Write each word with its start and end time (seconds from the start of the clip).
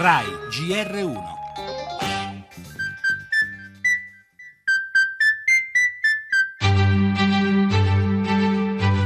RAI 0.00 0.26
GR1 0.48 1.20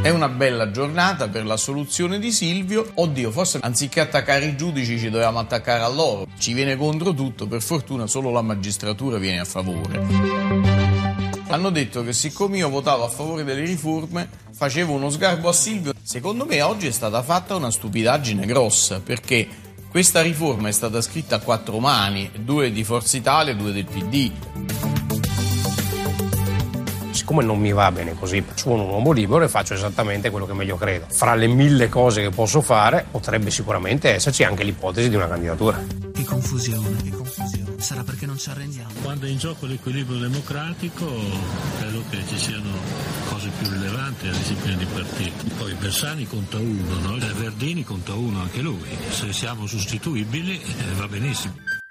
È 0.02 0.10
una 0.10 0.28
bella 0.28 0.70
giornata 0.70 1.28
per 1.28 1.46
la 1.46 1.56
soluzione 1.56 2.18
di 2.18 2.30
Silvio. 2.30 2.90
Oddio, 2.92 3.30
forse 3.30 3.60
anziché 3.62 4.00
attaccare 4.00 4.44
i 4.44 4.54
giudici 4.54 4.98
ci 4.98 5.08
dovevamo 5.08 5.38
attaccare 5.38 5.82
a 5.82 5.88
loro. 5.88 6.26
Ci 6.36 6.52
viene 6.52 6.76
contro 6.76 7.14
tutto, 7.14 7.46
per 7.46 7.62
fortuna 7.62 8.06
solo 8.06 8.30
la 8.30 8.42
magistratura 8.42 9.16
viene 9.16 9.40
a 9.40 9.46
favore. 9.46 9.98
Hanno 11.48 11.70
detto 11.70 12.04
che 12.04 12.12
siccome 12.12 12.58
io 12.58 12.68
votavo 12.68 13.04
a 13.04 13.08
favore 13.08 13.44
delle 13.44 13.64
riforme, 13.64 14.28
facevo 14.50 14.92
uno 14.92 15.08
sgarbo 15.08 15.48
a 15.48 15.54
Silvio. 15.54 15.94
Secondo 16.02 16.44
me 16.44 16.60
oggi 16.60 16.86
è 16.86 16.92
stata 16.92 17.22
fatta 17.22 17.56
una 17.56 17.70
stupidaggine 17.70 18.44
grossa, 18.44 19.00
perché 19.00 19.71
questa 19.92 20.22
riforma 20.22 20.68
è 20.68 20.72
stata 20.72 21.02
scritta 21.02 21.36
a 21.36 21.38
quattro 21.38 21.78
mani, 21.78 22.30
due 22.38 22.72
di 22.72 22.82
Forza 22.82 23.18
Italia 23.18 23.52
e 23.52 23.56
due 23.56 23.72
del 23.72 23.84
PD 23.84 24.32
siccome 27.10 27.44
non 27.44 27.60
mi 27.60 27.72
va 27.72 27.92
bene 27.92 28.14
così, 28.14 28.42
sono 28.54 28.82
un 28.82 28.88
uomo 28.88 29.12
libero 29.12 29.44
e 29.44 29.48
faccio 29.48 29.74
esattamente 29.74 30.30
quello 30.30 30.46
che 30.46 30.54
meglio 30.54 30.76
credo. 30.76 31.06
Fra 31.08 31.34
le 31.34 31.46
mille 31.46 31.88
cose 31.88 32.20
che 32.22 32.30
posso 32.30 32.62
fare, 32.62 33.06
potrebbe 33.08 33.50
sicuramente 33.50 34.14
esserci 34.14 34.44
anche 34.44 34.64
l'ipotesi 34.64 35.08
di 35.08 35.14
una 35.14 35.28
candidatura. 35.28 35.78
Che 36.12 36.24
confusione, 36.24 36.96
che 37.02 37.10
confusione. 37.10 37.74
Sarà 37.78 38.02
perché 38.02 38.26
non 38.26 38.38
ci 38.38 38.50
arrendiamo. 38.50 38.90
Quando 39.02 39.26
è 39.26 39.28
in 39.28 39.38
gioco 39.38 39.66
l'equilibrio 39.66 40.18
democratico, 40.18 41.06
credo 41.78 42.02
che 42.10 42.18
ci 42.26 42.38
siano 42.38 42.70
cose 43.32 43.48
più 43.58 43.70
rilevanti 43.70 44.26
alla 44.26 44.36
disciplina 44.36 44.76
di 44.76 44.84
partito. 44.84 45.54
Poi 45.56 45.74
Bersani 45.74 46.26
conta 46.26 46.58
uno, 46.58 46.98
no? 47.00 47.16
Verdini 47.34 47.82
conta 47.82 48.14
uno 48.14 48.40
anche 48.40 48.60
lui. 48.60 48.88
Se 49.08 49.32
siamo 49.32 49.66
sostituibili 49.66 50.60
eh, 50.60 50.94
va 50.96 51.08
benissimo. 51.08 51.81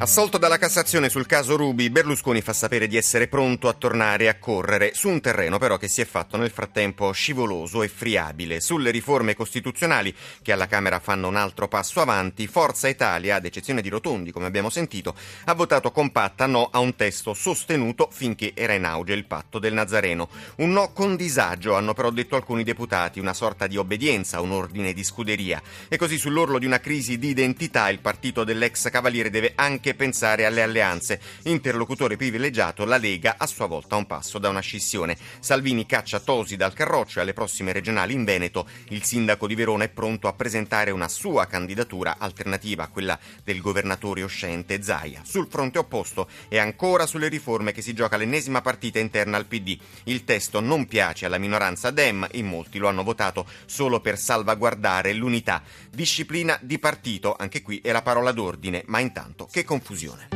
Assolto 0.00 0.38
dalla 0.38 0.58
Cassazione 0.58 1.08
sul 1.08 1.26
caso 1.26 1.56
Rubi, 1.56 1.90
Berlusconi 1.90 2.40
fa 2.40 2.52
sapere 2.52 2.86
di 2.86 2.96
essere 2.96 3.26
pronto 3.26 3.66
a 3.66 3.72
tornare 3.72 4.28
a 4.28 4.38
correre 4.38 4.92
su 4.94 5.08
un 5.08 5.20
terreno 5.20 5.58
però 5.58 5.76
che 5.76 5.88
si 5.88 6.00
è 6.00 6.04
fatto 6.04 6.36
nel 6.36 6.52
frattempo 6.52 7.10
scivoloso 7.10 7.82
e 7.82 7.88
friabile. 7.88 8.60
Sulle 8.60 8.92
riforme 8.92 9.34
costituzionali 9.34 10.14
che 10.40 10.52
alla 10.52 10.68
Camera 10.68 11.00
fanno 11.00 11.26
un 11.26 11.34
altro 11.34 11.66
passo 11.66 12.00
avanti, 12.00 12.46
Forza 12.46 12.86
Italia, 12.86 13.34
ad 13.34 13.46
eccezione 13.46 13.82
di 13.82 13.88
Rotondi, 13.88 14.30
come 14.30 14.46
abbiamo 14.46 14.70
sentito, 14.70 15.16
ha 15.46 15.54
votato 15.54 15.90
compatta 15.90 16.46
no 16.46 16.68
a 16.70 16.78
un 16.78 16.94
testo 16.94 17.34
sostenuto 17.34 18.08
finché 18.12 18.52
era 18.54 18.74
in 18.74 18.84
auge 18.84 19.14
il 19.14 19.24
patto 19.24 19.58
del 19.58 19.72
Nazareno. 19.72 20.28
Un 20.58 20.70
no 20.70 20.92
con 20.92 21.16
disagio, 21.16 21.74
hanno 21.74 21.92
però 21.92 22.10
detto 22.10 22.36
alcuni 22.36 22.62
deputati, 22.62 23.18
una 23.18 23.34
sorta 23.34 23.66
di 23.66 23.76
obbedienza 23.76 24.40
un 24.40 24.52
ordine 24.52 24.92
di 24.92 25.02
scuderia. 25.02 25.60
E 25.88 25.96
così 25.96 26.18
sull'orlo 26.18 26.60
di 26.60 26.66
una 26.66 26.78
crisi 26.78 27.18
di 27.18 27.30
identità 27.30 27.88
il 27.88 27.98
partito 27.98 28.44
dell'ex 28.44 28.90
Cavaliere 28.90 29.28
deve 29.28 29.54
anche 29.56 29.86
anche 29.88 29.94
pensare 29.94 30.44
alle 30.44 30.62
alleanze. 30.62 31.20
Interlocutore 31.44 32.16
privilegiato, 32.16 32.84
la 32.84 32.98
Lega 32.98 33.36
a 33.38 33.46
sua 33.46 33.66
volta 33.66 33.96
un 33.96 34.06
passo 34.06 34.38
da 34.38 34.48
una 34.48 34.60
scissione. 34.60 35.16
Salvini 35.40 35.86
caccia 35.86 36.20
Tosi 36.20 36.56
dal 36.56 36.74
carroccio 36.74 37.18
e 37.18 37.22
alle 37.22 37.32
prossime 37.32 37.72
regionali 37.72 38.12
in 38.12 38.24
Veneto 38.24 38.66
il 38.88 39.02
sindaco 39.04 39.46
di 39.46 39.54
Verona 39.54 39.84
è 39.84 39.88
pronto 39.88 40.28
a 40.28 40.32
presentare 40.32 40.90
una 40.90 41.08
sua 41.08 41.46
candidatura 41.46 42.16
alternativa 42.18 42.84
a 42.84 42.88
quella 42.88 43.18
del 43.42 43.60
governatore 43.60 44.22
uscente 44.22 44.82
Zaia. 44.82 45.22
Sul 45.24 45.48
fronte 45.48 45.78
opposto 45.78 46.28
e 46.48 46.58
ancora 46.58 47.06
sulle 47.06 47.28
riforme 47.28 47.72
che 47.72 47.82
si 47.82 47.94
gioca 47.94 48.16
l'ennesima 48.16 48.60
partita 48.60 48.98
interna 48.98 49.36
al 49.36 49.46
PD. 49.46 49.78
Il 50.04 50.24
testo 50.24 50.60
non 50.60 50.86
piace 50.86 51.26
alla 51.26 51.38
minoranza 51.38 51.90
Dem, 51.90 52.26
in 52.32 52.46
molti 52.46 52.78
lo 52.78 52.88
hanno 52.88 53.04
votato 53.04 53.46
solo 53.66 54.00
per 54.00 54.18
salvaguardare 54.18 55.12
l'unità. 55.14 55.62
Disciplina 55.90 56.58
di 56.60 56.78
partito, 56.78 57.34
anche 57.38 57.62
qui 57.62 57.80
è 57.82 57.92
la 57.92 58.02
parola 58.02 58.32
d'ordine, 58.32 58.82
ma 58.86 58.98
intanto 58.98 59.48
che 59.50 59.64
confusione. 59.78 60.28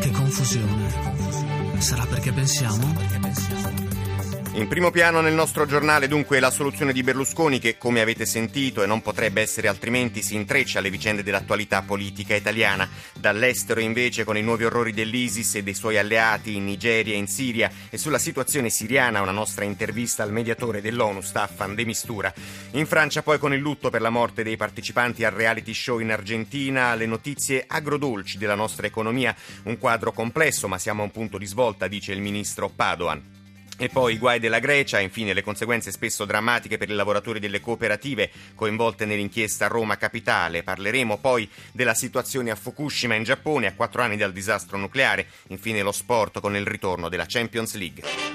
Che 0.00 0.10
confusione. 0.10 1.80
Sarà 1.80 2.06
perché 2.06 2.32
pensiamo? 2.32 3.97
In 4.58 4.66
primo 4.66 4.90
piano 4.90 5.20
nel 5.20 5.34
nostro 5.34 5.66
giornale 5.66 6.08
dunque 6.08 6.40
la 6.40 6.50
soluzione 6.50 6.92
di 6.92 7.04
Berlusconi 7.04 7.60
che, 7.60 7.78
come 7.78 8.00
avete 8.00 8.26
sentito 8.26 8.82
e 8.82 8.86
non 8.86 9.02
potrebbe 9.02 9.40
essere 9.40 9.68
altrimenti, 9.68 10.20
si 10.20 10.34
intreccia 10.34 10.80
alle 10.80 10.90
vicende 10.90 11.22
dell'attualità 11.22 11.82
politica 11.82 12.34
italiana. 12.34 12.88
Dall'estero 13.14 13.78
invece 13.78 14.24
con 14.24 14.36
i 14.36 14.42
nuovi 14.42 14.64
orrori 14.64 14.92
dell'ISIS 14.92 15.54
e 15.54 15.62
dei 15.62 15.74
suoi 15.74 15.96
alleati 15.96 16.56
in 16.56 16.64
Nigeria 16.64 17.14
e 17.14 17.18
in 17.18 17.28
Siria 17.28 17.70
e 17.88 17.98
sulla 17.98 18.18
situazione 18.18 18.68
siriana 18.68 19.22
una 19.22 19.30
nostra 19.30 19.64
intervista 19.64 20.24
al 20.24 20.32
mediatore 20.32 20.80
dell'ONU 20.80 21.20
Staffan 21.20 21.76
De 21.76 21.84
Mistura. 21.84 22.34
In 22.72 22.86
Francia 22.86 23.22
poi 23.22 23.38
con 23.38 23.54
il 23.54 23.60
lutto 23.60 23.90
per 23.90 24.00
la 24.00 24.10
morte 24.10 24.42
dei 24.42 24.56
partecipanti 24.56 25.24
al 25.24 25.34
reality 25.34 25.72
show 25.72 26.00
in 26.00 26.10
Argentina, 26.10 26.96
le 26.96 27.06
notizie 27.06 27.62
agrodolci 27.64 28.38
della 28.38 28.56
nostra 28.56 28.88
economia, 28.88 29.36
un 29.62 29.78
quadro 29.78 30.10
complesso 30.10 30.66
ma 30.66 30.78
siamo 30.78 31.02
a 31.02 31.04
un 31.04 31.12
punto 31.12 31.38
di 31.38 31.46
svolta, 31.46 31.86
dice 31.86 32.10
il 32.10 32.20
ministro 32.20 32.68
Padoan. 32.68 33.36
E 33.80 33.88
poi 33.88 34.14
i 34.14 34.18
guai 34.18 34.40
della 34.40 34.58
Grecia, 34.58 34.98
infine 34.98 35.32
le 35.32 35.44
conseguenze 35.44 35.92
spesso 35.92 36.24
drammatiche 36.24 36.78
per 36.78 36.90
i 36.90 36.94
lavoratori 36.94 37.38
delle 37.38 37.60
cooperative 37.60 38.28
coinvolte 38.56 39.04
nell'inchiesta 39.04 39.68
Roma 39.68 39.96
Capitale. 39.96 40.64
Parleremo 40.64 41.18
poi 41.18 41.48
della 41.70 41.94
situazione 41.94 42.50
a 42.50 42.56
Fukushima 42.56 43.14
in 43.14 43.22
Giappone 43.22 43.68
a 43.68 43.74
quattro 43.74 44.02
anni 44.02 44.16
dal 44.16 44.32
disastro 44.32 44.78
nucleare. 44.78 45.28
Infine 45.50 45.82
lo 45.82 45.92
sport 45.92 46.40
con 46.40 46.56
il 46.56 46.66
ritorno 46.66 47.08
della 47.08 47.26
Champions 47.28 47.76
League. 47.76 48.27